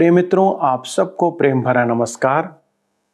[0.00, 2.62] प्रिय मित्रों, आप सबको प्रेम भरा नमस्कार।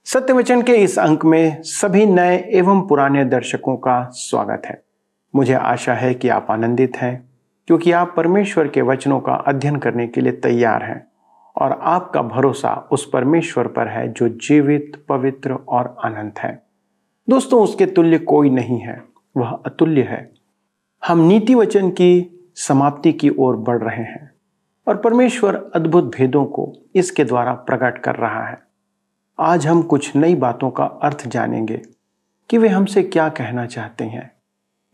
[0.05, 4.83] सत्यवचन के इस अंक में सभी नए एवं पुराने दर्शकों का स्वागत है।
[5.37, 7.31] मुझे आशा है कि आप आनंदित हैं,
[7.67, 11.07] क्योंकि आप परमेश्वर के वचनों का अध्ययन करने के लिए तैयार हैं
[11.57, 16.63] और आपका भरोसा उस परमेश्वर पर है जो जीवित, पवित्र और अनंत है।
[17.31, 19.03] दोस्तों, उसके तुल्य कोई नहीं है,
[19.37, 20.33] वह अतुल्य है।
[21.07, 24.36] हम नीति वचन की समाप्ति की ओर बढ़ रहे हैं।
[24.87, 28.59] और परमेश्वर अद्भुत भेदों को इसके द्वारा प्रकट कर रहा है।
[29.39, 31.81] आज हम कुछ नई बातों का अर्थ जानेंगे
[32.51, 34.31] कि वे हमसे क्या कहना चाहते हैं।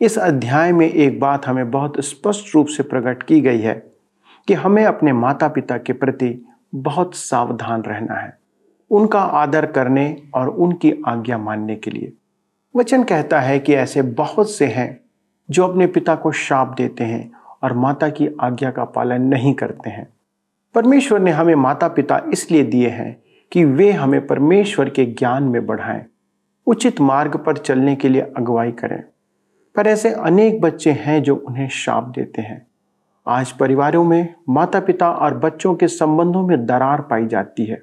[0.01, 3.75] इस अध्याय में एक बात हमें बहुत स्पष्ट रूप से प्रकट की गई है
[4.49, 8.39] कि हमें अपने माता पिता के प्रति बहुत सावधान रहना है,
[8.91, 12.13] उनका आदर करने और उनकी आज्ञा मानने के लिए।
[12.77, 15.01] वचन कहता है कि ऐसे बहुत से हैं
[15.49, 17.31] जो अपने पिता को शाप देते हैं
[17.63, 20.09] और माता की आज्ञा का पालन नहीं करते हैं।
[20.75, 25.67] परमेश्वर ने हमें माता पिता इसलिए दिए हैं कि वे हमें परमेश्वर के ज्ञान में
[25.67, 26.07] बढ़ाएँ,
[26.67, 29.03] उचित मार्ग पर चलने के लिए अगुवाई करें।
[29.77, 32.67] पर ऐसे अनेक बच्चे हैं जो उन्हें शाप देते हैं।
[33.29, 37.83] आज परिवारों में माता पिता और बच्चों के संबंधों में दरार पाई जाती है।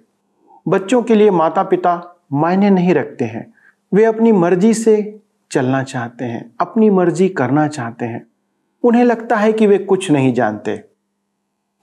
[0.68, 3.54] बच्चों के लिए माता पिता मायने नहीं रखते हैं।
[3.94, 5.20] वे अपनी मर्ज़ी से
[5.52, 8.29] चलना चाहते हैं, अपनी मर्ज़ी करना चाहते हैं।
[8.84, 10.84] उन्हें लगता है कि वे कुछ नहीं जानते।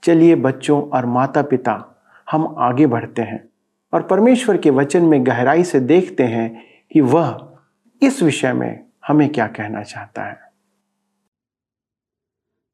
[0.03, 3.49] चलिए बच्चों और माता पिता हम आगे बढ़ते हैं
[3.93, 7.57] और परमेश्वर के वचन में गहराई से देखते हैं कि वह
[8.01, 10.39] इस विषय में हमें क्या कहना चाहता है।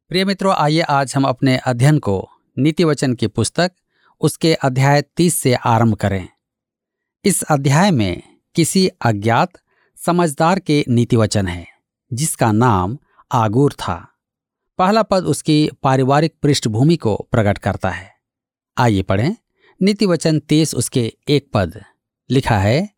[0.09, 3.71] प्रिय मित्रों, आइए आज हम अपने अध्ययन को नीति वचन की पुस्तक,
[4.21, 6.27] उसके अध्याय तीस से आरंभ करें।
[7.25, 8.23] इस अध्याय में
[8.55, 9.49] किसी अज्ञात,
[9.97, 11.67] समझदार के नीति वचन है,
[12.13, 12.97] जिसका नाम
[13.31, 14.12] आगूर था।
[14.77, 18.13] पहला पद उसकी पारिवारिक पृष्ठभूमि को प्रकट करता है।
[18.77, 19.35] आइए पढ़ें।
[19.81, 21.83] नीति वचन तीस उसके एक पद।
[22.29, 22.89] लिखा है,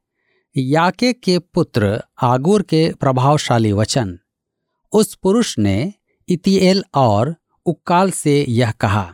[0.58, 4.20] याके के पुत्र आगूर के प्रभावशाली वचन।
[4.92, 5.94] उस पुरुष ने
[6.30, 7.36] इतिएल और
[7.66, 9.14] उक्काल से यह कहा,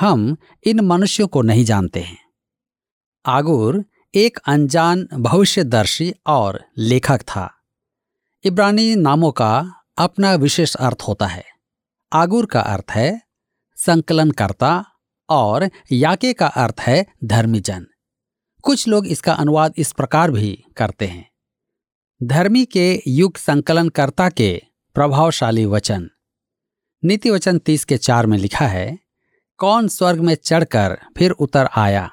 [0.00, 2.18] हम इन मनुष्यों को नहीं जानते हैं।
[3.26, 3.84] आगूर
[4.14, 7.54] एक अनजान भविष्यदर्शी और लेखक था।
[8.44, 11.44] इब्रानी नामों का अपना विशेष अर्थ होता है।
[12.14, 13.22] आगुर का अर्थ है
[13.76, 14.84] संकलनकर्ता
[15.28, 17.86] और याके का अर्थ है धर्मीजन।
[18.62, 21.30] कुछ लोग इसका अनुवाद इस प्रकार भी करते हैं।
[22.22, 24.62] धर्मी के युग संकलनकर्ता के
[24.94, 26.10] प्रभावशाली वचन।
[27.04, 28.98] नीति वचन तीस के चार में लिखा है,
[29.56, 32.10] कौन स्वर्ग में चढ़कर फिर उतर आया?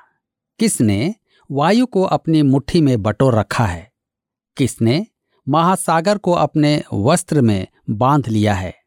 [0.59, 1.15] किसने
[1.51, 3.91] वायु को अपनी मुट्ठी में बटोर रखा है?
[4.57, 5.07] किसने
[5.49, 8.78] महासागर को अपने वस्त्र में बाँध लिया है?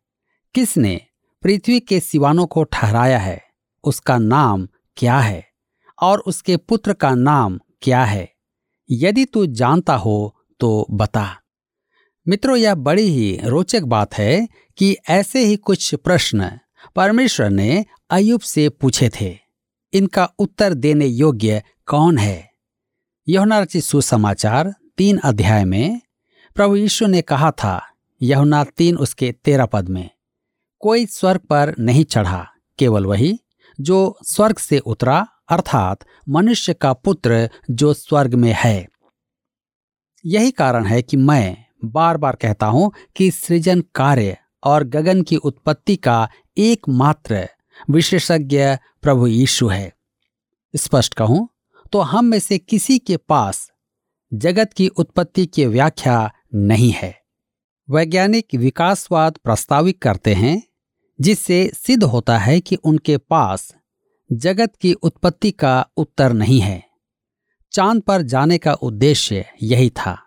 [0.54, 1.00] किसने
[1.42, 3.42] पृथ्वी के सिवानों को ठहराया है?
[3.84, 5.46] उसका नाम क्या है?
[6.02, 8.32] और उसके पुत्र का नाम क्या है?
[8.90, 11.38] यदि तू जानता हो तो बता।
[12.28, 16.58] मित्रों, यह बड़ी ही रोचक बात है कि ऐसे ही कुछ प्रश्न
[16.96, 19.38] परमेश्वर ने अयुब से पूछे थे।
[19.92, 22.52] इनका उत्तर देने योग्य कौन है?
[23.28, 26.00] यहुना रचित सुसमाचार तीन अध्याय में
[26.54, 27.86] प्रभु यीशु ने कहा था
[28.22, 30.10] यहुना तीन उसके तेरह पद में
[30.82, 32.46] कोई स्वर्ग पर नहीं चढ़ा,
[32.78, 33.38] केवल वही
[33.78, 38.86] जो स्वर्ग से उतरा, अर्थात मनुष्य का पुत्र जो स्वर्ग में है।
[40.24, 45.36] यही कारण है कि मैं बार बार कहता हूँ कि सृजन कार्य और गगन की
[45.36, 47.48] उत्पत्ति का एकमात्र
[47.90, 48.64] विशेषज्ञ
[49.02, 49.92] प्रभु यीशु है।
[50.74, 51.48] स्पष्ट कहूँ
[51.92, 53.70] तो हम में से किसी के पास
[54.32, 57.14] जगत की उत्पत्ति की व्याख्या नहीं है।
[57.88, 60.62] वैज्ञानिक विकासवाद प्रस्तावित करते हैं
[61.20, 63.74] जिससे सिद्ध होता है कि उनके पास
[64.32, 66.84] जगत की उत्पत्ति का उत्तर नहीं है।
[67.72, 70.22] चाँद पर जाने का उद्देश्य यही था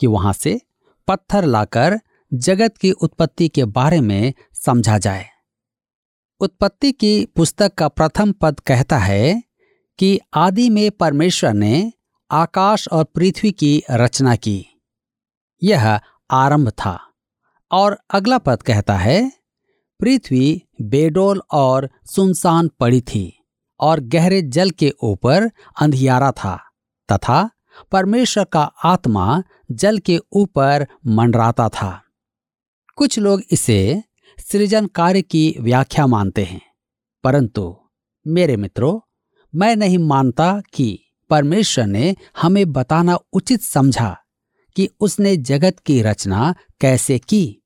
[0.00, 0.60] कि वहाँ से
[1.06, 2.00] पत्थर लाकर
[2.34, 5.26] जगत की उत्पत्ति के बारे में समझा जाए।
[6.40, 9.42] उत्पत्ति की पुस्तक का प्रथम पद कहता है
[9.98, 11.92] कि आदि में परमेश्वर ने
[12.30, 14.66] आकाश और पृथ्वी की रचना की।
[15.62, 16.00] यह
[16.30, 17.00] आरंभ था
[17.72, 19.37] और अगला पद कहता है
[20.00, 23.32] पृथ्वी, बेडोल और सुनसान पड़ी थी
[23.80, 25.50] और गहरे जल के ऊपर
[25.80, 26.56] अंधियारा था
[27.12, 27.48] तथा
[27.92, 29.42] परमेश्वर का आत्मा
[29.72, 31.90] जल के ऊपर मंडराता था।
[32.96, 34.02] कुछ लोग इसे
[34.38, 36.60] सृजन कार्य की व्याख्या मानते हैं,
[37.24, 37.76] परंतु
[38.26, 38.98] मेरे मित्रों,
[39.54, 40.98] मैं नहीं मानता कि
[41.30, 44.16] परमेश्वर ने हमें बताना उचित समझा
[44.76, 47.62] कि उसने जगत की रचना कैसे की।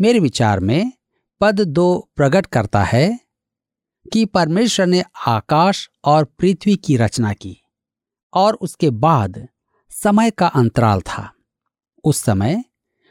[0.00, 0.92] मेरे विचार में
[1.40, 3.20] पद दो प्रकट करता है
[4.12, 7.62] कि परमेश्वर ने आकाश और पृथ्वी की रचना की
[8.34, 9.48] और उसके बाद
[9.90, 11.32] समय का अंतराल था।
[12.04, 12.64] उस समय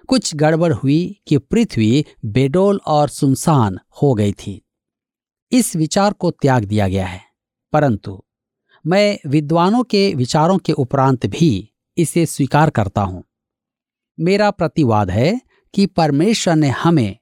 [0.07, 4.65] कुछ गड़बड़ हुई कि पृथ्वी बेडोल और सुनसान हो गई थी।
[5.51, 7.21] इस विचार को त्याग दिया गया है।
[7.73, 8.23] परंतु
[8.87, 13.23] मैं विद्वानों के विचारों के उपरांत भी इसे स्वीकार करता हूँ।
[14.19, 15.41] मेरा प्रतिवाद है
[15.73, 17.17] कि परमेश्वर ने हमें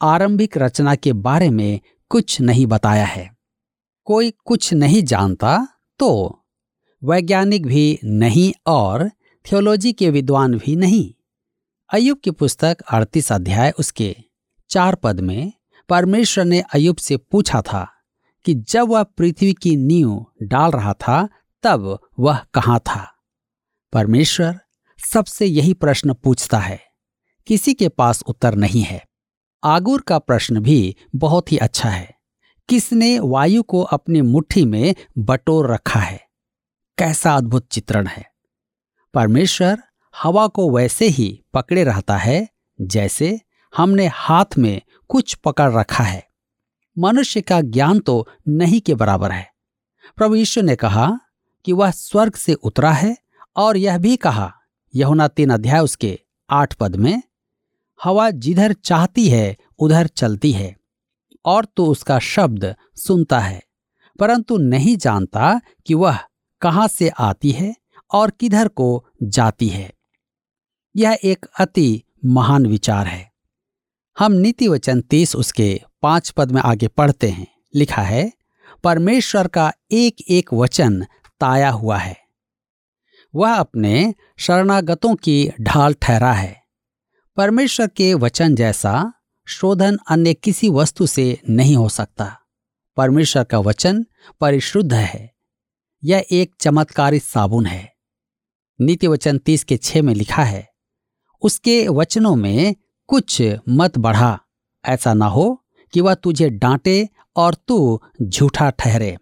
[0.00, 3.36] आरंभिक रचना के बारे में कुछ नहीं बताया है।
[4.04, 5.68] कोई कुछ नहीं जानता
[5.98, 6.40] तो
[7.04, 11.14] वैज्ञानिक भी नहीं और थियोलॉजी के विद्वान भी नहीं।
[11.92, 14.16] अयुब की पुस्तक अड़तीस अध्याय उसके
[14.70, 15.52] चार पद में
[15.88, 17.90] परमेश्वर ने अयुब से पूछा था
[18.44, 21.28] कि जब वह पृथ्वी की नींव डाल रहा था,
[21.62, 23.14] तब वह कहाँ था?
[23.92, 24.60] परमेश्वर
[25.12, 26.80] सबसे यही प्रश्न पूछता है।
[27.46, 29.04] किसी के पास उत्तर नहीं है।
[29.64, 32.14] आगुर का प्रश्न भी बहुत ही अच्छा है।
[32.68, 36.20] किसने वायु को अपनी मुट्ठी में बटोर रखा है?
[36.98, 38.30] कैसा अद्भुत चित्रण है।
[39.14, 39.82] परमेश्वर
[40.22, 42.48] हवा को वैसे ही पकड़े रहता है,
[42.80, 43.40] जैसे
[43.76, 46.28] हमने हाथ में कुछ पकड़ रखा है।
[46.98, 49.50] मनुष्य का ज्ञान तो नहीं के बराबर है।
[50.16, 51.20] प्रभु यीशु ने कहा
[51.64, 53.16] कि वह स्वर्ग से उतरा है
[53.56, 54.54] और यह भी कहा,
[54.94, 56.20] यहुना तीन अध्याय उसके
[56.50, 57.22] आठ पद में
[58.04, 60.76] हवा जिधर चाहती है, उधर चलती है।
[61.44, 63.62] और तो उसका शब्द सुनता है,
[64.18, 66.18] परंतु नहीं जानता कि वह
[66.60, 67.76] कहाँ से आती है
[68.12, 69.94] और किधर को जाती है।
[70.96, 73.32] यह एक अति महान विचार है।
[74.18, 78.32] हम नीति वचन तीस उसके पाँच पद में आगे पढ़ते हैं। लिखा है,
[78.84, 81.06] परमेश्वर का एक एक वचन
[81.40, 82.16] ताया हुआ है।
[83.34, 86.63] वह अपने शरणागतों की ढाल ठहरा है।
[87.36, 89.12] परमेश्वर के वचन जैसा
[89.46, 92.38] शोधन अन्य किसी वस्तु से नहीं हो सकता।
[92.96, 94.04] परमेश्वर का वचन
[94.40, 95.34] परिशुद्ध है।
[96.04, 97.92] यह एक चमत्कारी साबुन है।
[98.80, 100.68] नीति वचन तीस के छह में लिखा है,
[101.42, 102.74] उसके वचनों में
[103.08, 104.40] कुछ मत बढ़ा,
[104.84, 109.16] ऐसा ना हो कि वह तुझे डांटे और तू झूठा ठहरे।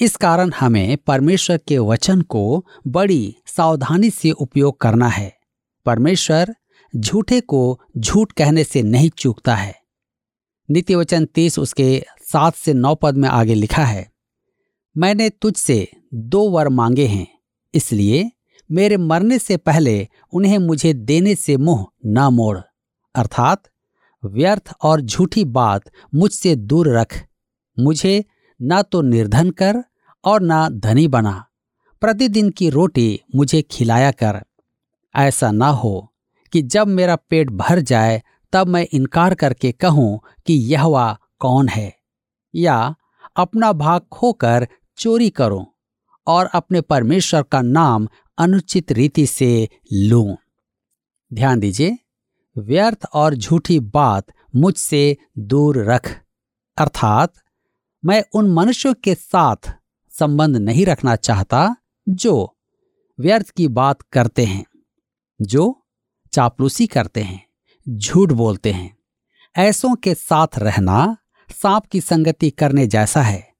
[0.00, 5.36] इस कारण हमें परमेश्वर के वचन को बड़ी सावधानी से उपयोग करना है।
[5.86, 6.54] परमेश्वर
[6.96, 9.82] झूठे को झूठ कहने से नहीं चूकता है।
[10.70, 14.12] नित्य वचन तीस उसके सात से नौ पद में आगे लिखा है,
[14.96, 17.38] मैंने तुझसे दो वर मांगे हैं,
[17.74, 18.30] इसलिए
[18.70, 22.58] मेरे मरने से पहले उन्हें मुझे देने से मुँह न मोड़।
[23.14, 23.62] अर्थात,
[24.24, 25.82] व्यर्थ और झूठी बात
[26.14, 27.24] मुझसे दूर रख।
[27.78, 28.24] मुझे
[28.62, 29.84] ना तो निर्धन कर
[30.24, 31.46] और ना धनी बना।
[32.00, 34.44] प्रतिदिन की रोटी मुझे खिलाया कर।
[35.16, 36.12] ऐसा ना हो
[36.52, 38.22] कि जब मेरा पेट भर जाए,
[38.52, 40.82] तब मैं इनकार करके कहूँ कि यह
[41.40, 41.96] कौन है।
[42.54, 42.94] या
[43.36, 45.66] अपना भाग खोकर चोरी करूँ
[46.26, 48.08] और अपने परमेश्वर का नाम
[48.38, 50.36] अनुचित रीति से लूँ।
[51.32, 51.98] ध्यान दीजिए,
[52.58, 54.26] व्यर्थ और झूठी बात
[54.56, 56.22] मुझसे दूर रख।
[56.78, 57.32] अर्थात,
[58.04, 59.72] मैं उन मनुष्यों के साथ
[60.10, 61.76] संबंध नहीं रखना चाहता
[62.08, 62.56] जो
[63.20, 64.64] व्यर्थ की बात करते हैं,
[65.42, 65.85] जो
[66.36, 67.46] चापलूसी करते हैं,
[67.88, 68.96] झूठ बोलते हैं।
[69.56, 71.16] ऐसों के साथ रहना
[71.62, 73.52] सांप की संगति करने जैसा है।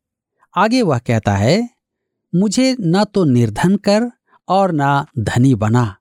[0.57, 1.71] आगे वह कहता है,
[2.35, 4.11] मुझे न तो निर्धन कर
[4.49, 5.97] और न धनी बना।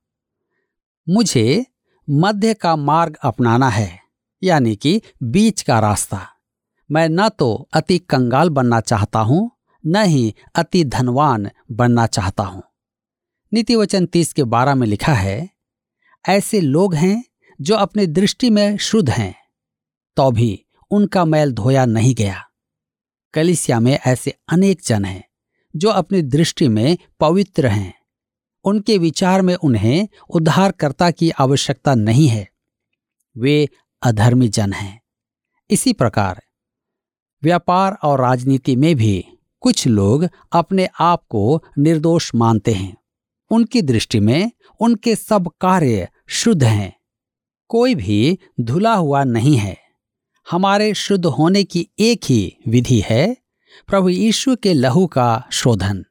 [1.09, 1.65] मुझे
[2.09, 3.99] मध्य का मार्ग अपनाना है,
[4.43, 6.27] यानी कि बीच का रास्ता।
[6.91, 9.51] मैं न तो अति कंगाल बनना चाहता हूँ,
[9.85, 12.63] न ही अति धनवान बनना चाहता हूँ।
[13.53, 15.54] नीति वचन तीस के बारह में लिखा है
[16.29, 17.23] ऐसे लोग हैं
[17.61, 19.35] जो अपनी दृष्टि में शुद्ध हैं
[20.15, 22.41] तो भी उनका मैल धोया नहीं गया।
[23.33, 25.23] कलिसिया में ऐसे अनेक जन हैं
[25.75, 27.93] जो अपनी दृष्टि में पवित्र हैं।
[28.63, 32.47] उनके विचार में उन्हें उद्धारकर्ता की आवश्यकता नहीं है।
[33.37, 33.69] वे
[34.01, 35.01] अधर्मी जन हैं।
[35.69, 36.43] इसी प्रकार
[37.43, 39.25] व्यापार और राजनीति में भी
[39.59, 42.97] कुछ लोग अपने आप को निर्दोष मानते हैं।
[43.51, 46.99] उनकी दृष्टि में उनके सब कार्य शुद्ध हैं।
[47.67, 49.77] कोई भी धुला हुआ नहीं है।
[50.51, 53.37] हमारे शुद्ध होने की एक ही विधि है,
[53.87, 56.05] प्रभु यीशु के लहू का शोधन।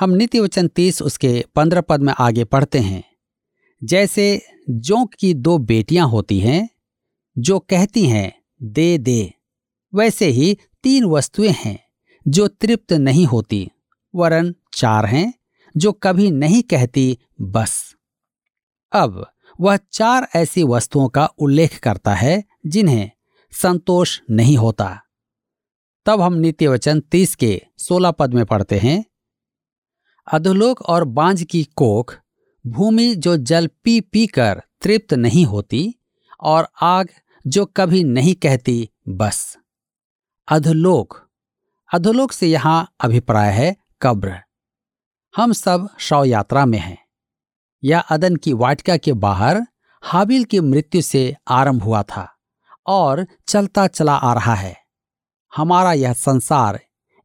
[0.00, 3.04] हम नित्य वचन तीस उसके पंद्रह पद में आगे पढ़ते हैं।
[3.84, 6.68] जैसे जोंक की दो बेटियाँ होती हैं,
[7.38, 9.34] जो कहती हैं, दे दे।
[9.94, 11.84] वैसे ही तीन वस्तुएँ हैं,
[12.28, 13.70] जो तृप्त नहीं होती,
[14.14, 15.34] वरन चार हैं,
[15.76, 17.96] जो कभी नहीं कहती, बस।
[18.92, 19.26] अब
[19.60, 23.10] वह चार ऐसी वस्तुओं का उल्लेख करता है जिन्हें
[23.52, 25.00] संतोष नहीं होता।
[26.06, 29.04] तब हम नित्य वचन तीस के सोलह पद में पढ़ते हैं।
[30.32, 32.16] अधोलोक और बांझ की कोख
[32.66, 35.94] भूमि जो जल पी पी कर तृप्त नहीं होती
[36.40, 37.08] और आग
[37.46, 39.58] जो कभी नहीं कहती बस।
[40.48, 41.28] अधोलोक।
[41.94, 44.38] अधोलोक से यहाँ अभिप्राय है कब्र।
[45.36, 47.01] हम सब शव यात्रा में हैं।
[47.84, 49.66] यह अदन की वाटिका के बाहर
[50.02, 52.38] हाबिल की मृत्यु से आरंभ हुआ था
[52.86, 54.76] और चलता चला आ रहा है।
[55.56, 56.80] हमारा यह संसार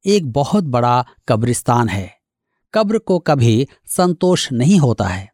[0.05, 2.17] एक बहुत बड़ा कब्रिस्तान है।
[2.73, 5.33] कब्र को कभी संतोष नहीं होता है।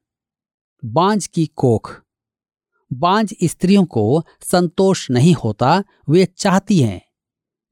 [0.85, 2.01] बांझ की कोख।
[2.93, 7.01] बांझ स्त्रियों को संतोष नहीं होता, वे चाहती हैं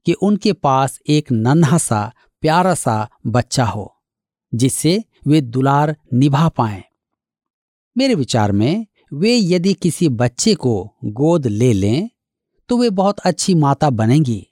[0.06, 4.02] कि उनके पास एक नन्हा सा, प्यारा सा बच्चा हो,
[4.54, 6.84] जिससे वे दुलार निभा पाए।
[7.96, 12.10] मेरे विचार में, वे यदि किसी बच्चे को गोद ले लें
[12.68, 14.46] तो वे बहुत अच्छी माता बनेंगी।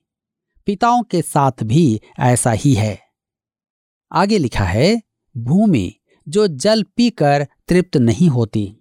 [0.66, 3.00] पिताओं के साथ भी ऐसा ही है।
[4.12, 5.02] आगे लिखा है,
[5.37, 5.94] भूमि
[6.28, 8.76] जो जल पीकर तृप्त नहीं होती।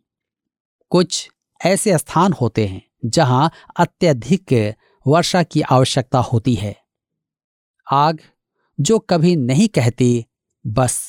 [0.89, 1.29] कुछ
[1.65, 4.75] ऐसे स्थान होते हैं, जहाँ अत्यधिक
[5.07, 6.77] वर्षा की आवश्यकता होती है।
[7.91, 8.19] आग
[8.79, 10.25] जो कभी नहीं कहती,
[10.67, 11.08] बस।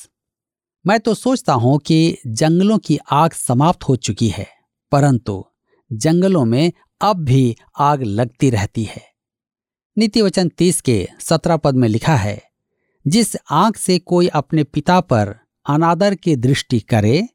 [0.85, 4.45] मैं तो सोचता हूँ कि जंगलों की आग समाप्त हो चुकी है,
[4.91, 5.43] परंतु
[5.91, 6.71] जंगलों में
[7.01, 9.01] अब भी आग लगती रहती है।
[9.97, 12.41] नीति वचन तीस के सत्रह पद में लिखा है,
[13.05, 15.35] जिस आग से कोई अपने पिता पर
[15.65, 17.27] अनादर की दृष्टि करे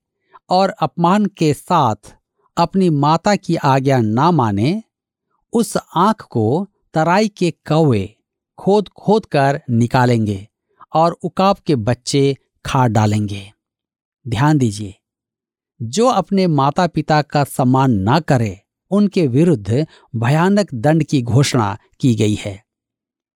[0.50, 2.14] और अपमान के साथ
[2.56, 4.82] अपनी माता की आज्ञा ना माने,
[5.52, 8.16] उस आँख को तराई के कौवे
[8.58, 10.46] खोद खोद कर निकालेंगे
[10.94, 12.36] और उकाब के बच्चे
[12.66, 13.52] खा डालेंगे।
[14.26, 14.94] ध्यान दीजिए,
[15.82, 22.14] जो अपने माता पिता का सम्मान न करे, उनके विरुद्ध भयानक दंड की घोषणा की
[22.14, 22.64] गई है।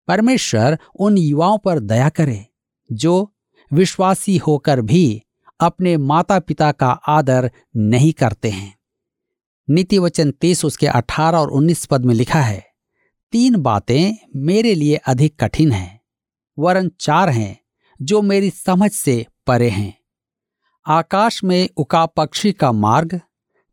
[0.08, 2.46] परमेश्वर उन युवाओं पर दया करे,
[2.92, 3.34] जो
[3.74, 5.22] विश्वासी होकर भी
[5.60, 8.74] अपने माता पिता का आदर नहीं करते हैं।
[9.68, 12.66] नीति वचन तीस उसके अठारह और उन्नीस पद में लिखा है,
[13.34, 16.00] तीन बातें मेरे लिए अधिक कठिन हैं,
[16.58, 17.60] वरन चार हैं
[18.02, 20.00] जो मेरी समझ से परे हैं।
[20.88, 23.22] आकाश में उका पक्षी का मार्ग,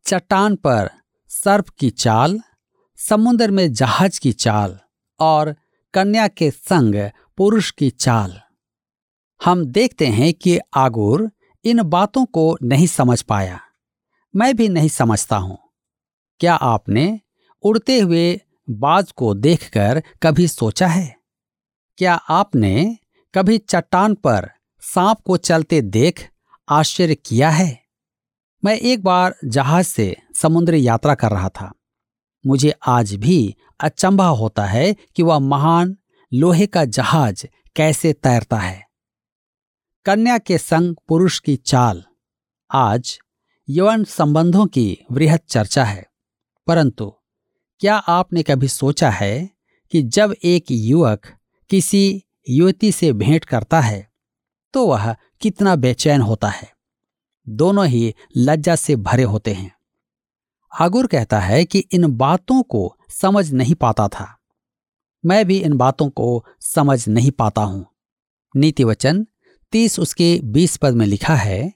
[0.04, 0.90] चट्टान पर
[1.28, 2.40] सर्प की चाल,
[2.96, 4.78] समुद्र में जहाज़ की चाल
[5.20, 5.56] और
[5.94, 8.40] कन्या के संग पुरुष की चाल।
[9.44, 11.30] हम देखते हैं कि आगुर
[11.64, 13.60] इन बातों को नहीं समझ पाया।
[14.36, 15.58] मैं भी नहीं समझता हूँ।
[16.40, 17.20] क्या आपने
[17.62, 18.40] उड़ते हुए
[18.70, 21.16] बाज को देखकर कभी सोचा है?
[21.98, 22.98] क्या आपने
[23.36, 24.50] कभी चट्टान पर
[24.80, 26.28] सांप को चलते देख
[26.68, 27.82] आश्चर्य किया है।
[28.64, 31.72] मैं एक बार जहाज़ से समुद्री यात्रा कर रहा था।
[32.46, 35.96] मुझे आज भी अचंभा होता है कि वह महान
[36.34, 38.86] लोहे का जहाज़ कैसे तैरता है।
[40.04, 42.04] कन्या के संग पुरुष की चाल।
[42.72, 43.18] आज
[43.68, 46.06] यौन संबंधों की वृहद चर्चा है।
[46.66, 47.14] परंतु
[47.80, 49.50] क्या आपने कभी सोचा है
[49.90, 51.26] कि जब एक युवक
[51.70, 54.08] किसी युवती से भेंट करता है
[54.74, 56.70] तो वह कितना बेचैन होता है।
[57.48, 59.70] दोनों ही लज्जा से भरे होते हैं।
[60.72, 64.26] आगुर कहता है कि इन बातों को समझ नहीं पाता था।
[65.24, 67.86] मैं भी इन बातों को समझ नहीं पाता हूँ।
[68.56, 69.26] नीति वचन
[69.72, 71.72] तीस उसके बीस पद में लिखा है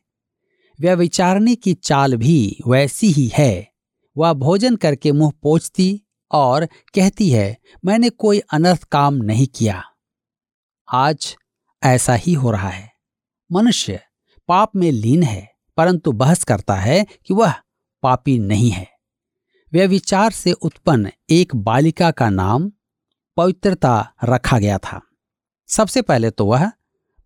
[0.81, 3.69] व्यविचारणी की चाल भी वैसी ही है।
[4.17, 9.83] वह भोजन करके मुँह पोछती और कहती है, मैंने कोई अनर्थ काम नहीं किया।
[10.93, 11.37] आज
[11.85, 12.93] ऐसा ही हो रहा है।
[13.53, 14.01] मनुष्य
[14.49, 17.55] पाप में लीन है, परंतु बहस करता है कि वह
[18.03, 18.89] पापी नहीं है।
[19.73, 22.73] वे विचार से उत्पन्न एक बालिका का नाम
[23.37, 25.01] पवित्रता रखा गया था।
[25.69, 26.73] सबसे पहले तो वह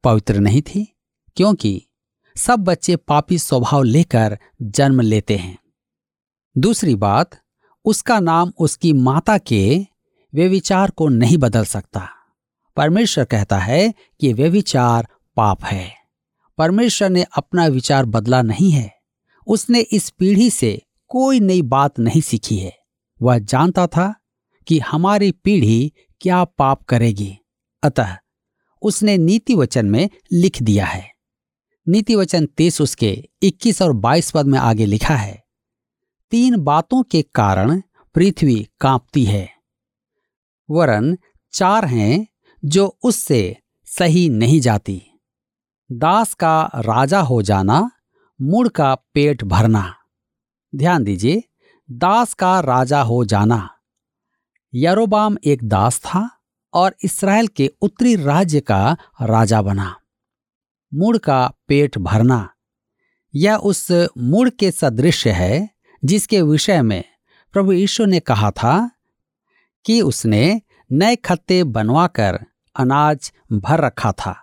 [0.04, 0.96] पवित्र नहीं थी,
[1.36, 1.86] क्योंकि
[2.36, 5.58] सब बच्चे पापी स्वभाव लेकर जन्म लेते हैं।
[6.58, 7.30] दूसरी बात,
[7.84, 9.86] उसका नाम उसकी माता के
[10.34, 12.08] वे विचार को नहीं बदल सकता।
[12.76, 15.92] परमेश्वर कहता है कि वे विचार पाप है।
[16.58, 18.90] परमेश्वर ने अपना विचार बदला नहीं है।
[19.46, 22.76] उसने इस पीढ़ी से कोई नई बात नहीं सीखी है।
[23.22, 24.14] वह जानता था
[24.66, 27.38] कि हमारी पीढ़ी क्या पाप करेगी।
[27.82, 28.16] अतः
[28.82, 31.10] उसने नीति वचन में लिख दिया है।
[31.88, 35.44] नीति वचन तीस उसके 21 और 22 पद में आगे लिखा है,
[36.30, 37.80] तीन बातों के कारण
[38.14, 39.48] पृथ्वी कांपती है।
[40.70, 41.16] वरन
[41.52, 42.26] चार हैं
[42.64, 45.02] जो उससे सही नहीं जाती।
[45.92, 47.90] दास का राजा हो जाना,
[48.40, 49.94] मुड़ का पेट भरना।
[50.74, 51.42] ध्यान दीजिए,
[51.90, 53.70] दास का राजा हो जाना।
[54.74, 56.30] यरोबाम एक दास था
[56.74, 59.96] और इसराइल के उत्तरी राज्य का राजा बना।
[60.94, 62.50] मूड का पेट भरना।
[63.34, 65.70] यह उस मूड के सदृश है,
[66.04, 67.04] जिसके विषय में
[67.52, 68.90] प्रभु यीशु ने कहा था
[69.84, 74.36] कि उसने नए खत्ते बनवाकर अनाज भर रखा था।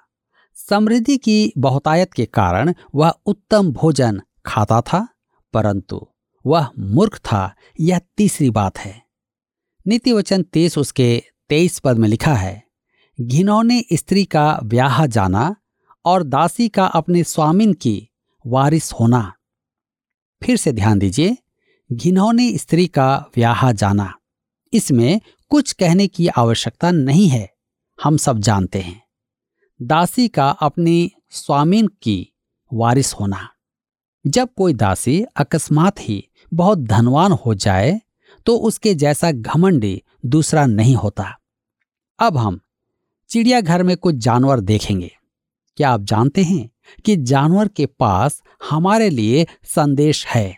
[0.57, 5.07] समृद्धि की बहुतायत के कारण वह उत्तम भोजन खाता था,
[5.53, 6.07] परंतु
[6.45, 9.01] वह मूर्ख था, यह तीसरी बात है।
[9.85, 12.63] नीति वचन तेईस उसके तेईस पद में लिखा है,
[13.21, 15.55] घिनौने स्त्री का ब्याह जाना
[16.05, 18.09] और दासी का अपने स्वामिन की
[18.45, 19.31] वारिस होना।
[20.41, 21.38] फिर से ध्यान दीजिए,
[21.89, 24.13] घिनौने स्त्री का व्याह जाना,
[24.73, 25.21] इसमें
[25.51, 27.50] कुछ कहने की आवश्यकता नहीं है।
[28.03, 29.01] हम सब जानते हैं।
[29.81, 32.34] दासी का अपनी स्वामीन की
[32.74, 33.48] वारिस होना।
[34.27, 38.01] जब कोई दासी अकस्मात ही बहुत धनवान हो जाए
[38.46, 41.38] तो उसके जैसा घमंडी दूसरा नहीं होता।
[42.20, 42.60] अब हम
[43.29, 45.12] चिड़ियाघर में कुछ जानवर देखेंगे।
[45.77, 46.70] क्या आप जानते हैं
[47.05, 50.55] कि जानवर के पास हमारे लिए संदेश है?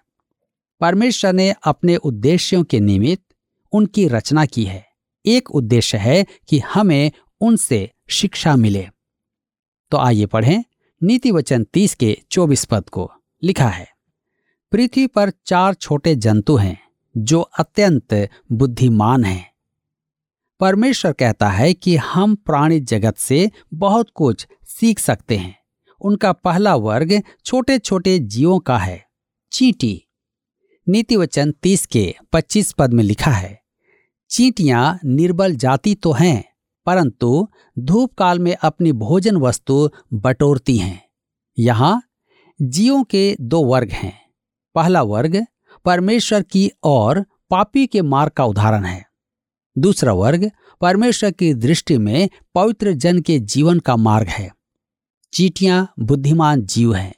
[0.82, 3.36] परमेश्वर ने अपने उद्देश्यों के निमित्त
[3.72, 4.86] उनकी रचना की है।
[5.26, 7.12] एक उद्देश्य है कि हमें
[7.44, 8.88] उनसे शिक्षा मिले।
[9.92, 10.64] तो आइए पढ़ें
[11.02, 13.12] नीति वचन तीस के चौबीस पद को।
[13.44, 13.88] लिखा है,
[14.72, 16.78] पृथ्वी पर चार छोटे जंतु हैं
[17.16, 18.14] जो अत्यंत
[18.52, 19.52] बुद्धिमान हैं।
[20.60, 25.56] परमेश्वर कहता है कि हम प्राणी जगत से बहुत कुछ सीख सकते हैं।
[26.02, 29.06] उनका पहला वर्ग छोटे छोटे जीवों का है।
[29.52, 30.02] चींटी,
[30.88, 33.60] नीति वचन तीस के पच्चीस पद में लिखा है,
[34.30, 36.53] चींटियाँ निर्बल जाति तो हैं
[36.86, 37.48] परंतु
[37.80, 41.06] धूप काल में अपनी भोजन वस्तु बटोरती हैं।
[41.60, 42.04] यहाँ
[42.62, 44.32] जीवों के दो वर्ग हैं।
[44.76, 45.46] पहला वर्ग
[45.86, 49.06] परमेश्वर की और पापी के मार्ग का उदाहरण है।
[49.78, 54.52] दूसरा वर्ग परमेश्वर की दृष्टि में पवित्र जन के जीवन का मार्ग है।
[55.34, 57.14] चीटियाँ बुद्धिमान जीव हैं।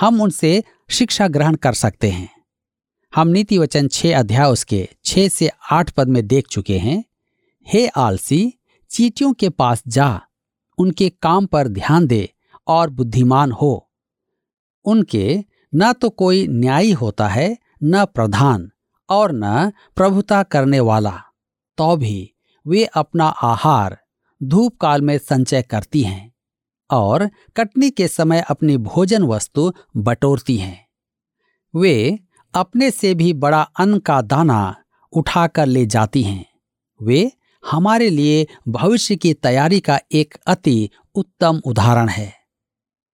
[0.00, 2.28] हम उनसे शिक्षा ग्रहण कर सकते हैं।
[3.14, 7.04] हम नीति वचन छह अध्याय उसके छह से आठ पद में देख चुके हैं।
[7.66, 8.58] हे आलसी,
[8.90, 10.20] चीटियों के पास जा,
[10.78, 12.32] उनके काम पर ध्यान दे
[12.66, 13.90] और बुद्धिमान हो।
[14.84, 15.44] उनके
[15.74, 18.70] न तो कोई न्यायी होता है, न प्रधान
[19.10, 21.22] और न प्रभुता करने वाला।
[21.78, 22.34] तो भी
[22.66, 23.98] वे अपना आहार
[24.42, 26.32] धूप काल में संचय करती हैं
[26.90, 30.86] और कटनी के समय अपनी भोजन वस्तु बटोरती हैं।
[31.74, 32.18] वे
[32.54, 34.76] अपने से भी बड़ा अन्न का दाना
[35.12, 36.46] उठाकर ले जाती हैं।
[37.02, 37.32] वे
[37.70, 42.34] हमारे लिए भविष्य की तैयारी का एक अति उत्तम उदाहरण है।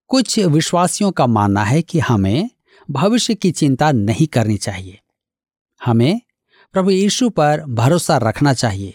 [0.07, 2.49] कुछ विश्वासियों का मानना है कि हमें
[2.91, 4.99] भविष्य की चिंता नहीं करनी चाहिए।
[5.85, 6.21] हमें
[6.73, 8.93] प्रभु यीशु पर भरोसा रखना चाहिए।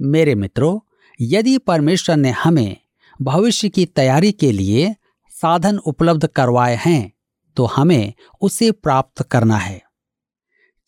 [0.00, 0.78] मेरे मित्रों,
[1.20, 2.76] यदि परमेश्वर ने हमें
[3.22, 4.96] भविष्य की तैयारी के लिए
[5.30, 7.12] साधन उपलब्ध करवाए हैं
[7.56, 9.82] तो हमें उसे प्राप्त करना है।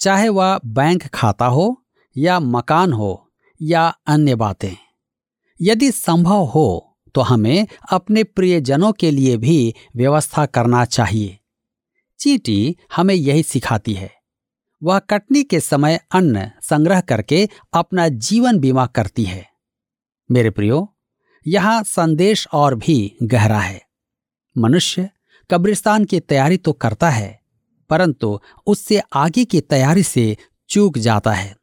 [0.00, 1.84] चाहे वह बैंक खाता हो
[2.16, 3.29] या मकान हो
[3.60, 4.76] या अन्य बातें।
[5.60, 11.38] यदि संभव हो तो हमें अपने प्रियजनों के लिए भी व्यवस्था करना चाहिए।
[12.20, 14.10] चीटी हमें यही सिखाती है।
[14.82, 19.46] वह कटनी के समय अन्न संग्रह करके अपना जीवन बीमा करती है।
[20.30, 20.96] मेरे प्रियो,
[21.46, 23.82] यहाँ संदेश और भी गहरा है।
[24.56, 25.08] मनुष्य
[25.50, 27.40] कब्रिस्तान की तैयारी तो करता है,
[27.90, 30.36] परंतु उससे आगे की तैयारी से
[30.68, 31.56] चूक जाता है।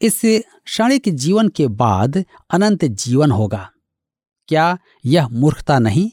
[0.00, 0.20] इस
[0.64, 3.70] क्षणिक जीवन के बाद अनंत जीवन होगा।
[4.48, 6.10] क्या यह मूर्खता नहीं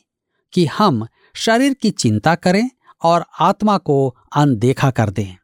[0.53, 2.69] कि हम शरीर की चिंता करें
[3.03, 5.35] और आत्मा को अनदेखा कर दें?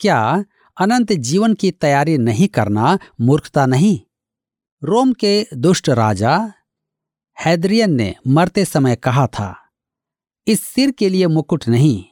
[0.00, 0.44] क्या
[0.76, 4.00] अनंत जीवन की तैयारी नहीं करना मूर्खता नहीं?
[4.82, 6.52] रोम के दुष्ट राजा
[7.36, 9.54] हैदरियन ने मरते समय कहा था,
[10.46, 12.04] इस सिर के लिए मुकुट नहीं,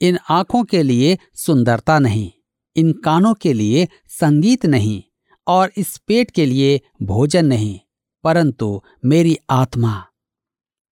[0.00, 2.30] इन आँखों के लिए सुंदरता नहीं।
[2.76, 5.02] इन कानों के लिए संगीत नहीं
[5.46, 7.78] और इस पेट के लिए भोजन नहीं,
[8.24, 10.06] परंतु मेरी आत्मा।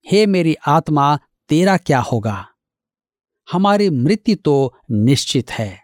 [0.06, 1.16] हे मेरी आत्मा,
[1.48, 2.46] तेरा क्या होगा?
[3.48, 5.78] हमारी मृत्यु तो निश्चित है।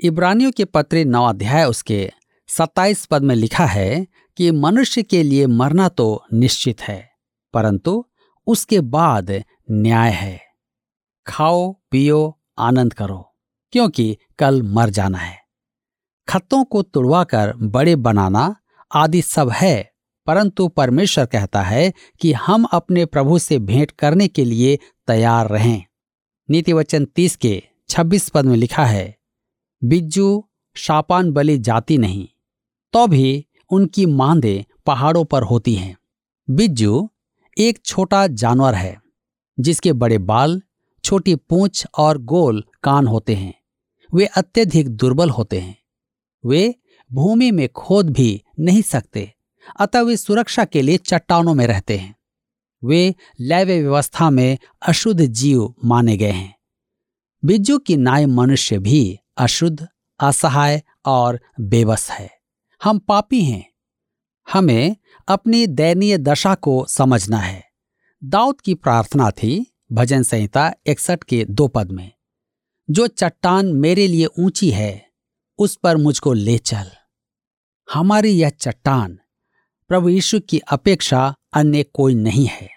[0.00, 2.10] इब्रानियों के पत्र नौ अध्याय उसके
[2.48, 4.06] सत्ताईस पद में लिखा है
[4.38, 7.10] कि मनुष्य के लिए मरना तो निश्चित है,
[7.54, 8.04] परंतु
[8.46, 9.30] उसके बाद
[9.70, 10.40] न्याय है।
[11.26, 13.27] खाओ, पियो, आनंद करो।
[13.72, 15.36] क्योंकि कल मर जाना है।
[16.28, 18.54] खत्तों को तुड़वाकर बड़े बनाना
[18.90, 19.90] आदि सब है,
[20.26, 24.78] परंतु परमेश्वर कहता है कि हम अपने प्रभु से भेंट करने के लिए
[25.08, 25.82] तैयार रहें।
[26.48, 29.16] नीति वचन तीस के छब्बीस पद में लिखा है,
[29.82, 30.44] बिज्जू
[30.76, 32.28] शापान बलि जाती नहीं
[32.94, 35.96] तो भी उनकी मांदे पहाड़ों पर होती हैं।
[36.48, 37.08] बिज्जू
[37.56, 38.96] एक छोटा जानवर है,
[39.58, 40.60] जिसके बड़े बाल,
[41.04, 43.52] छोटी पूंछ और गोल कान होते हैं।
[44.14, 45.78] वे अत्यधिक दुर्बल होते हैं।
[46.46, 46.74] वे
[47.12, 49.34] भूमि में खोद भी नहीं सकते,
[49.80, 52.16] अतः वे सुरक्षा के लिए चट्टानों में रहते हैं।
[52.84, 56.56] वे लैव व्यवस्था में अशुद्ध जीव माने गए हैं।
[57.44, 59.88] बिज्जू की नाय मनुष्य भी अशुद्ध,
[60.20, 62.30] असहाय और बेबस है।
[62.82, 63.72] हम पापी हैं।
[64.52, 64.96] हमें
[65.28, 67.64] अपनी दयनीय दशा को समझना है।
[68.24, 72.12] दाऊद की प्रार्थना थी भजन संहिता इकसठ के दो पद में।
[72.90, 75.10] जो चट्टान मेरे लिए ऊँची है,
[75.58, 76.90] उस पर मुझको ले चल।
[77.92, 79.18] हमारी यह चट्टान
[79.88, 82.70] प्रभु यीशु की अपेक्षा अन्य कोई नहीं है।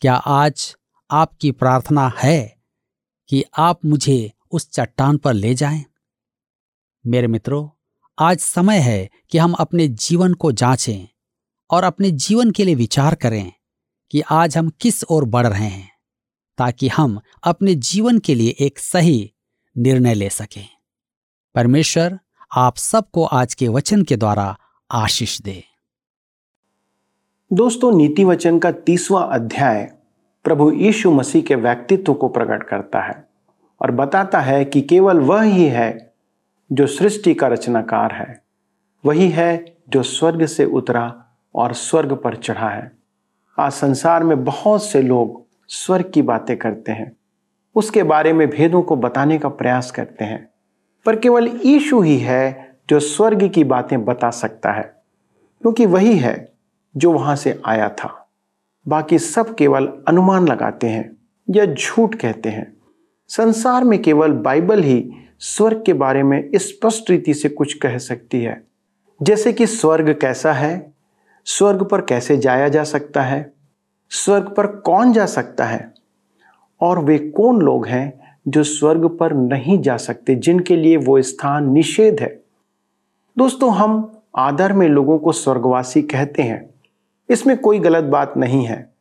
[0.00, 0.76] क्या आज
[1.10, 2.62] आपकी प्रार्थना है
[3.28, 5.84] कि आप मुझे उस चट्टान पर ले जाएँ?
[7.06, 7.68] मेरे मित्रों,
[8.18, 11.08] आज समय है कि हम अपने जीवन को जांचें
[11.70, 13.52] और अपने जीवन के लिए विचार करें
[14.10, 15.89] कि आज हम किस ओर बढ़ रहे हैं।
[16.58, 19.32] ताकि हम अपने जीवन के लिए एक सही
[19.78, 20.68] निर्णय ले सकें।
[21.54, 22.18] परमेश्वर
[22.56, 24.58] आप सबको आज के वचन के द्वारा
[24.90, 25.64] आशीष दे।
[27.52, 29.92] दोस्तों, नीति वचन का तीसवा अध्याय
[30.44, 33.28] प्रभु यीशु मसीह के व्यक्तित्व को प्रकट करता है
[33.80, 36.14] और बताता है कि केवल वह ही है
[36.72, 38.42] जो सृष्टि का रचनाकार है।
[39.06, 42.92] वही है जो स्वर्ग से उतरा और स्वर्ग पर चढ़ा है।
[43.58, 47.16] आज संसार में बहुत से लोग स्वर्ग की बातें करते हैं।
[47.74, 50.50] उसके बारे में भेदों को बताने का प्रयास करते हैं।
[51.06, 55.02] पर केवल ईशु ही है जो स्वर्ग की बातें बता सकता है,
[55.62, 56.52] क्योंकि वही है
[56.96, 58.28] जो वहाँ से आया था।
[58.88, 61.16] बाकी सब केवल अनुमान लगाते हैं
[61.50, 62.76] या झूठ कहते हैं।
[63.28, 68.42] संसार में केवल बाइबल ही स्वर्ग के बारे में स्पष्ट रीति से कुछ कह सकती
[68.42, 68.64] है।
[69.22, 70.92] जैसे कि स्वर्ग कैसा है,
[71.44, 73.59] स्वर्ग पर कैसे जाया जा सकता है
[74.10, 75.94] स्वर्ग पर कौन जा सकता है?
[76.80, 81.70] और वे कौन लोग हैं जो स्वर्ग पर नहीं जा सकते, जिनके लिए वो स्थान
[81.70, 82.42] निषेध है?
[83.38, 86.70] दोस्तों, हम आदर में लोगों को स्वर्गवासी कहते हैं।
[87.30, 88.92] इसमें कोई गलत बात नहीं है।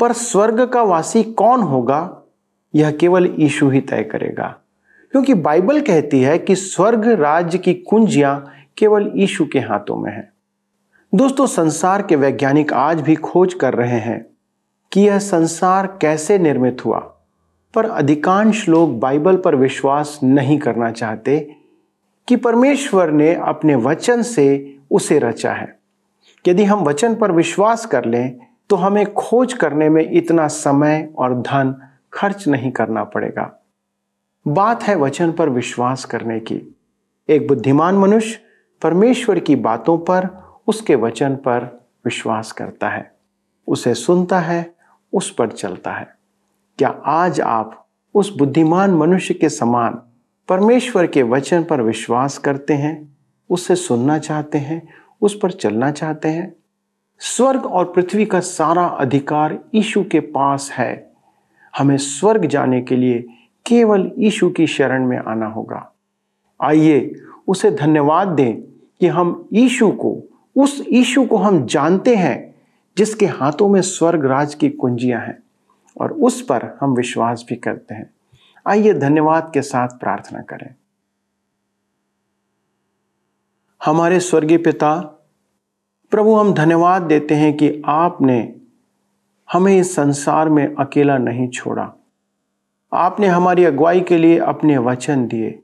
[0.00, 2.22] पर स्वर्ग का वासी कौन होगा?
[2.74, 4.56] यह केवल ईशु ही तय करेगा।
[5.12, 10.32] क्योंकि बाइबल कहती है कि स्वर्ग राज्य की कुंजियाँ केवल ईशु के हाथों में है।
[11.14, 14.33] दोस्तों, संसार के वैज्ञानिक आज भी खोज कर रहे हैं
[14.94, 16.98] कि यह संसार कैसे निर्मित हुआ।
[17.74, 21.56] पर अधिकांश लोग बाइबल पर विश्वास नहीं करना चाहते
[22.28, 25.78] कि परमेश्वर ने अपने वचन से उसे रचा है।
[26.48, 28.36] यदि हम वचन पर विश्वास कर लें
[28.70, 31.74] तो हमें खोज करने में इतना समय और धन
[32.12, 33.64] खर्च नहीं करना पड़ेगा।
[34.48, 36.76] बात है वचन पर विश्वास करने की।
[37.28, 38.38] एक बुद्धिमान मनुष्य
[38.82, 40.28] परमेश्वर की बातों पर,
[40.66, 43.14] उसके वचन पर विश्वास करता है।
[43.66, 44.73] उसे सुनता है
[45.14, 46.14] उस पर चलता है।
[46.78, 50.02] क्या आज आप उस बुद्धिमान मनुष्य के समान
[50.48, 53.16] परमेश्वर के वचन पर विश्वास करते हैं?
[53.50, 54.88] उसे सुनना चाहते हैं?
[55.22, 56.56] उस पर चलना चाहते हैं?
[57.18, 61.12] स्वर्ग और पृथ्वी का सारा अधिकार ईशु के पास है।
[61.78, 63.28] हमें स्वर्ग जाने के लिए
[63.66, 65.92] केवल ईशु की शरण में आना होगा।
[66.62, 67.14] आइए
[67.48, 68.54] उसे धन्यवाद दें
[69.00, 70.22] कि हम ईशु को,
[70.56, 72.53] उस ईशु को हम जानते हैं।
[72.96, 75.42] जिसके हाथों में स्वर्ग राज की कुंजियाँ हैं,
[76.00, 78.10] और उस पर हम विश्वास भी करते हैं।
[78.66, 80.74] आइए धन्यवाद के साथ प्रार्थना करें।
[83.84, 84.94] हमारे स्वर्गीय पिता,
[86.10, 88.54] प्रभु हम धन्यवाद देते हैं कि आपने
[89.52, 91.92] हमें इस संसार में अकेला नहीं छोड़ा।
[92.92, 95.62] आपने हमारी अगुवाई के लिए अपने वचन दिए,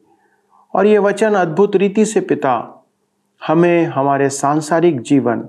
[0.75, 2.85] और ये वचन अद्भुत रीति से पिता,
[3.47, 5.49] हमें हमारे सांसारिक जीवन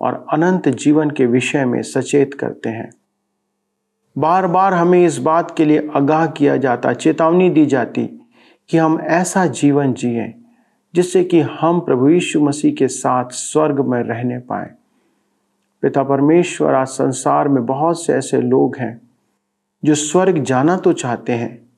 [0.00, 2.90] और अनंत जीवन के विषय में सचेत करते हैं।
[4.18, 8.06] बार बार हमें इस बात के लिए आगाह किया जाता, चेतावनी दी जाती
[8.68, 10.34] कि हम ऐसा जीवन जिए
[10.94, 14.70] जिससे कि हम प्रभु यीशु मसीह के साथ स्वर्ग में रहने पाए।
[15.82, 19.00] पिता परमेश्वर, आज संसार में बहुत से ऐसे लोग हैं
[19.84, 21.70] जो स्वर्ग जाना तो चाहते हैं,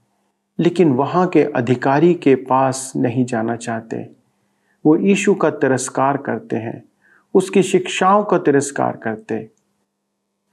[0.58, 4.10] लेकिन वहाँ के अधिकारी के पास नहीं जाना चाहते।
[4.86, 6.91] वो यीशु का तिरस्कार करते हैं।
[7.34, 9.50] उसकी शिक्षाओं का तिरस्कार करते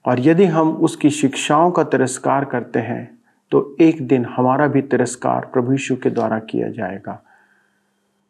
[0.06, 3.20] और यदि हम उसकी शिक्षाओं का तिरस्कार करते हैं
[3.52, 7.24] तो एक दिन हमारा भी तिरस्कार प्रभु यीशु के द्वारा किया जाएगा।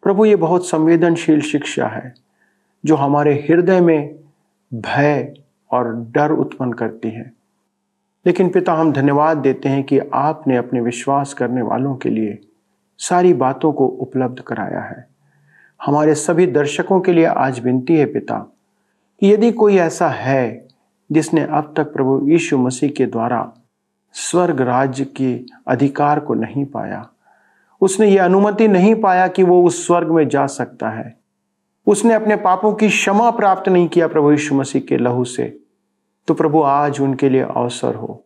[0.04, 2.14] प्रभु, ये बहुत संवेदनशील शिक्षा है,
[2.86, 4.20] जो हमारे हृदय में
[4.74, 5.34] भय
[5.72, 7.34] और डर उत्पन्न करती है।
[8.26, 12.40] लेकिन पिता, हम धन्यवाद देते हैं कि आपने अपने विश्वास करने वालों के लिए
[12.98, 15.09] सारी बातों को उपलब्ध कराया है।
[15.82, 18.38] हमारे सभी दर्शकों के लिए आज विनती है पिता,
[19.22, 20.68] कि यदि कोई ऐसा है
[21.12, 23.54] जिसने अब तक प्रभु यीशु मसीह के द्वारा
[24.14, 27.10] स्वर्ग राज्य के अधिकार को नहीं पाया,
[27.82, 31.18] उसने ये अनुमति नहीं पाया कि वो उस स्वर्ग में जा सकता है,
[31.88, 35.60] उसने अपने पापों की क्षमा प्राप्त नहीं किया प्रभु यीशु मसीह के लहू से
[36.28, 38.24] तो प्रभु आज उनके लिए अवसर हो।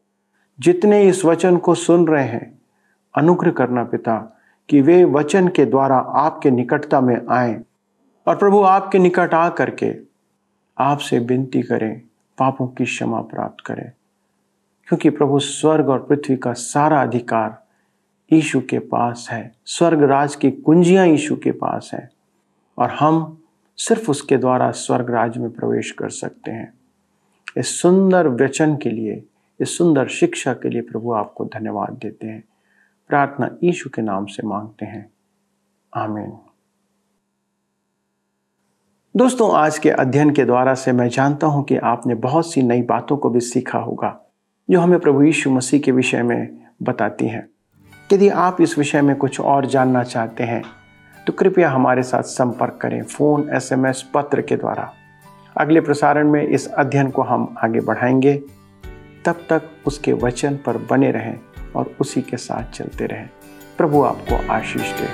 [0.60, 2.60] जितने इस वचन को सुन रहे हैं,
[3.16, 4.33] अनुग्रह करना पिता
[4.70, 7.62] कि वे वचन के द्वारा आपके निकटता में आए
[8.28, 9.96] और प्रभु आपके निकट आ करके
[10.78, 12.02] आपसे विनती करें,
[12.38, 13.92] पापों की क्षमा प्राप्त करें।
[14.88, 17.64] क्योंकि प्रभु स्वर्ग और पृथ्वी का सारा अधिकार
[18.34, 22.10] यीशु के पास है। स्वर्ग राज की कुंजियाँ यीशु के पास है
[22.78, 23.44] और हम
[23.78, 26.74] सिर्फ़ उसके द्वारा स्वर्ग राज में प्रवेश कर सकते हैं।
[27.58, 29.24] इस सुंदर वचन के लिए,
[29.60, 32.44] इस सुंदर शिक्षा के लिए प्रभु आपको धन्यवाद देते हैं।
[33.10, 35.10] प्रार्थना यीशु के नाम से मांगते हैं।
[35.94, 36.38] आमीन।
[39.16, 42.82] दोस्तों, आज के अध्ययन के द्वारा से मैं जानता हूँ कि आपने बहुत सी नई
[42.82, 44.20] बातों को भी सीखा होगा,
[44.70, 47.50] जो हमें प्रभु यीशु मसीह के विषय में बताती हैं।
[48.14, 50.64] यदि आप इस विषय में कुछ और जानना चाहते हैं
[51.28, 54.92] तो कृपया हमारे साथ संपर्क करें फ़ोन, एसएमएस, पत्र के द्वारा।
[55.58, 58.34] अगले प्रसारण में इस अध्ययन को हम आगे बढ़ाएँगे।
[59.26, 61.40] तब तक उसके वचन पर बने रहें।
[61.76, 63.30] और उसी के साथ चलते रहें।
[63.78, 65.08] प्रभु आपको आशीष दे।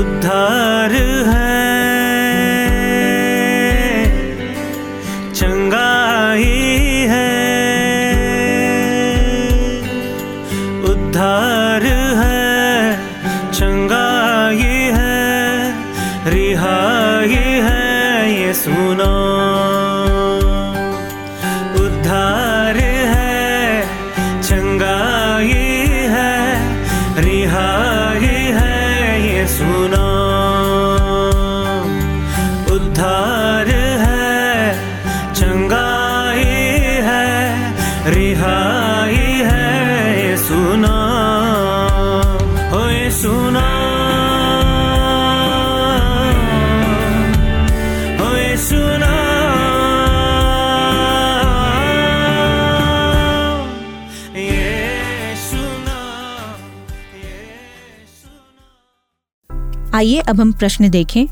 [0.00, 0.92] उद्धार
[1.26, 1.63] है।
[59.94, 61.26] आइए अब हम प्रश्न देखें।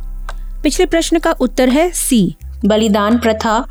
[0.62, 3.64] पिछले प्रश्न का उत्तर है सी बलिदान प्रथा,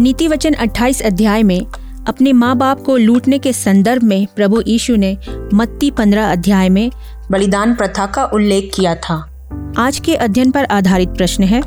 [0.00, 1.66] नीति वचन 28 अध्याय में
[2.08, 5.18] अपने माँ बाप को लूटने के संदर्भ में प्रभु यीशु ने
[5.54, 6.90] मत्ती 15 अध्याय में
[7.30, 9.30] बलिदान प्रथा का उल्लेख किया था।
[9.78, 11.62] आज के अध्ययन पर आधारित प्रश्न है।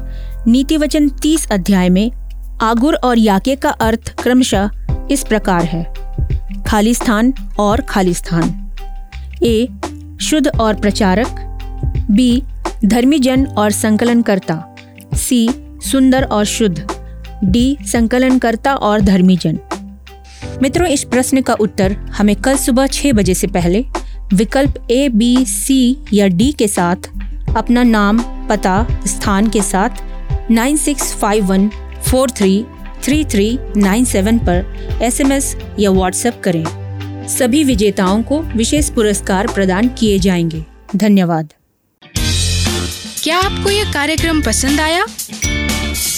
[0.48, 2.12] नीति वचन 30 अध्याय में
[2.62, 4.70] आगुर और याके का अर्थ क्रमशः
[5.12, 5.94] इस प्रकार है।
[6.64, 8.72] खाली स्थान और खाली स्थान।
[9.44, 9.68] ए,
[10.22, 11.42] शुद्ध और प्रचारक।
[12.12, 12.44] बी
[12.86, 14.76] धर्मी जन और संकलनकर्ता।
[15.16, 15.50] सी,
[15.92, 16.88] सुंदर और शुद्ध।
[17.44, 19.60] डी, संकलनकर्ता और धर्मी जन
[20.62, 23.86] मित्रों, इस प्रश्न का उत्तर हमें कल सुबह छह बजे से पहले
[24.34, 26.96] विकल्प ए बी सी या डी के साथ,
[27.58, 28.20] अपना नाम,
[28.50, 30.04] पता, स्थान के साथ
[30.52, 31.70] nine six five one
[32.08, 32.66] four three
[33.04, 36.66] three three nine seven पर एसएमएस या व्हाट्सएप करें।
[37.28, 41.54] सभी विजेताओं को विशेष पुरस्कार प्रदान किए जाएँगे। धन्यवाद।
[43.26, 45.04] क्या आपको यह कार्यक्रम पसंद आया?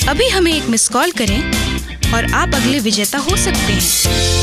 [0.09, 1.39] अभी हमें एक मिस कॉल करें
[2.13, 4.36] और आप अगले विजेता हो सकते हैं।